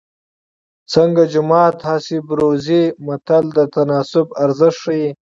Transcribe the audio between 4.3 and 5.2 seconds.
ارزښت ښيي